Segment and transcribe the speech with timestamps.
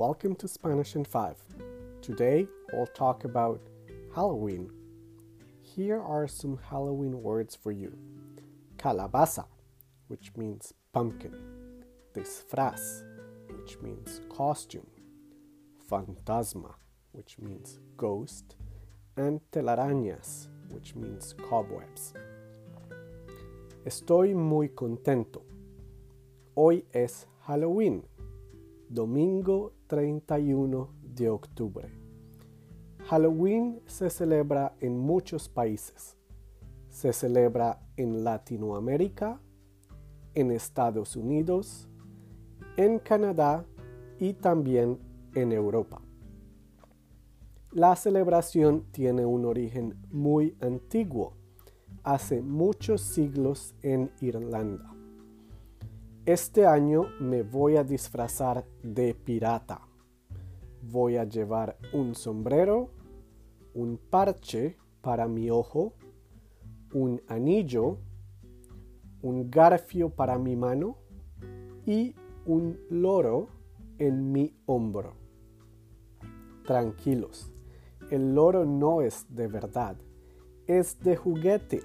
[0.00, 1.36] Welcome to Spanish in 5.
[2.00, 3.60] Today we'll talk about
[4.14, 4.70] Halloween.
[5.60, 7.98] Here are some Halloween words for you
[8.78, 9.44] calabaza,
[10.08, 11.36] which means pumpkin,
[12.14, 13.02] disfraz,
[13.50, 14.86] which means costume,
[15.86, 16.72] fantasma,
[17.12, 18.56] which means ghost,
[19.18, 22.14] and telarañas, which means cobwebs.
[23.84, 25.42] Estoy muy contento.
[26.56, 28.04] Hoy es Halloween,
[28.90, 31.88] domingo 31 de octubre.
[33.06, 36.16] Halloween se celebra en muchos países.
[36.88, 39.40] Se celebra en Latinoamérica,
[40.34, 41.88] en Estados Unidos,
[42.76, 43.64] en Canadá
[44.18, 44.98] y también
[45.36, 46.02] en Europa.
[47.70, 51.36] La celebración tiene un origen muy antiguo,
[52.02, 54.99] hace muchos siglos en Irlanda.
[56.26, 59.80] Este año me voy a disfrazar de pirata.
[60.82, 62.90] Voy a llevar un sombrero,
[63.72, 65.94] un parche para mi ojo,
[66.92, 67.96] un anillo,
[69.22, 70.98] un garfio para mi mano
[71.86, 73.48] y un loro
[73.98, 75.14] en mi hombro.
[76.66, 77.50] Tranquilos,
[78.10, 79.96] el loro no es de verdad,
[80.66, 81.80] es de juguete.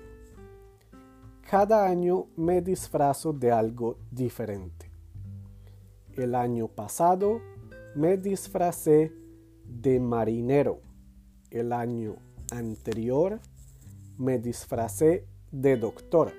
[1.57, 4.91] Cada año me disfrazo de algo diferente.
[6.17, 7.39] El año pasado
[7.95, 9.13] me disfracé
[9.63, 10.81] de marinero.
[11.49, 12.17] El año
[12.51, 13.39] anterior
[14.17, 16.33] me disfracé de doctor.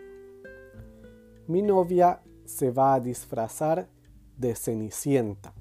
[1.46, 3.88] Mi novia se va a disfrazar
[4.36, 5.54] de cenicienta.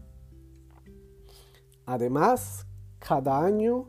[1.86, 2.68] Además,
[3.00, 3.88] cada año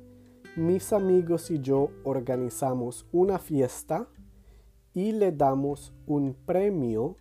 [0.55, 4.07] mis amigos y yo organizamos una fiesta
[4.97, 7.19] y le damos un premio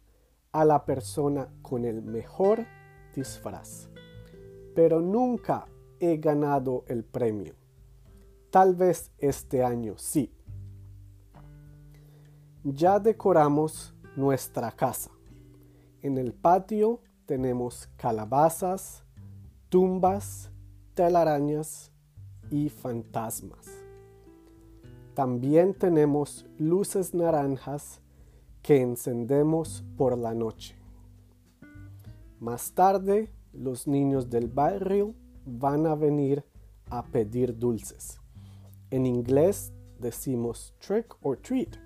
[0.54, 2.66] a la persona con el mejor
[3.14, 3.90] disfraz.
[4.74, 5.68] Pero nunca
[6.00, 7.54] he ganado el premio.
[8.50, 10.34] Tal vez este año sí.
[12.64, 15.12] Ya decoramos nuestra casa.
[16.02, 19.04] En el patio tenemos calabazas,
[19.68, 20.50] tumbas,
[20.94, 21.92] telarañas
[22.50, 23.85] y fantasmas.
[25.16, 28.02] También tenemos luces naranjas
[28.62, 30.76] que encendemos por la noche.
[32.42, 35.16] Más tarde, los niños del barrio
[35.46, 36.44] van a venir
[36.90, 38.20] a pedir dulces.
[38.92, 41.78] En inglés decimos trick or treat.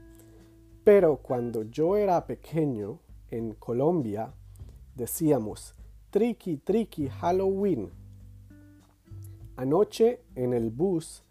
[0.83, 4.33] Pero cuando yo era pequeño, en Colombia,
[4.95, 5.75] decíamos
[6.09, 7.91] tricky tricky Halloween.
[9.55, 11.23] Anoche en el bus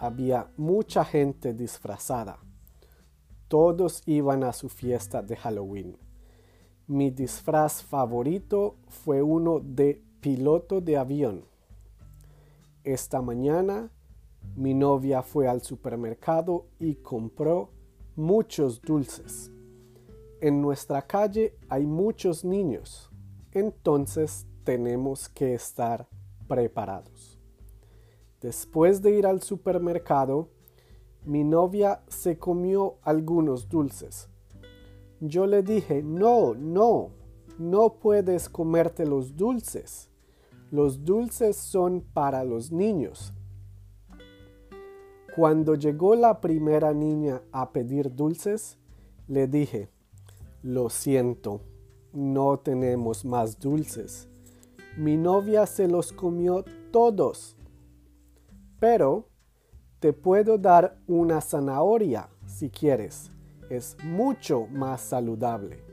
[0.00, 2.38] había mucha gente disfrazada.
[3.48, 5.98] Todos iban a su fiesta de Halloween.
[6.86, 11.44] Mi disfraz favorito fue uno de piloto de avión.
[12.82, 13.90] Esta mañana
[14.56, 17.70] mi novia fue al supermercado y compró
[18.16, 19.52] muchos dulces.
[20.40, 23.10] En nuestra calle hay muchos niños,
[23.52, 26.08] entonces tenemos que estar
[26.48, 27.39] preparados.
[28.40, 30.48] Después de ir al supermercado,
[31.24, 34.28] mi novia se comió algunos dulces.
[35.20, 37.10] Yo le dije, no, no,
[37.58, 40.08] no puedes comerte los dulces.
[40.70, 43.34] Los dulces son para los niños.
[45.36, 48.78] Cuando llegó la primera niña a pedir dulces,
[49.28, 49.90] le dije,
[50.62, 51.60] lo siento,
[52.12, 54.28] no tenemos más dulces.
[54.96, 57.56] Mi novia se los comió todos.
[58.80, 59.28] Pero
[60.00, 63.30] te puedo dar una zanahoria si quieres.
[63.68, 65.84] Es mucho más saludable.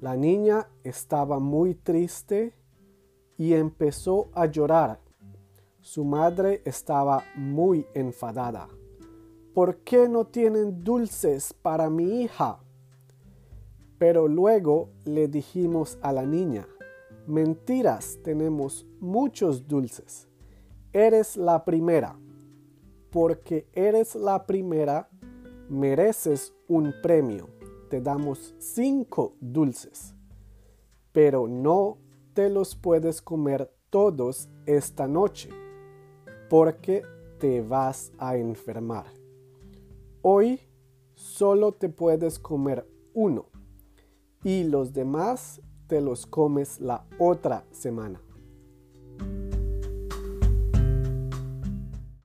[0.00, 2.54] La niña estaba muy triste
[3.38, 4.98] y empezó a llorar
[5.82, 8.68] su madre estaba muy enfadada.
[9.52, 12.60] ¿Por qué no tienen dulces para mi hija?
[13.98, 16.68] Pero luego le dijimos a la niña,
[17.26, 20.28] mentiras, tenemos muchos dulces.
[20.92, 22.18] Eres la primera.
[23.10, 25.08] Porque eres la primera,
[25.68, 27.48] mereces un premio.
[27.88, 30.14] Te damos cinco dulces.
[31.12, 31.98] Pero no
[32.34, 35.50] te los puedes comer todos esta noche
[36.48, 37.02] porque
[37.38, 39.06] te vas a enfermar.
[40.20, 40.60] Hoy
[41.14, 43.46] solo te puedes comer uno
[44.44, 48.20] y los demás te los comes la otra semana.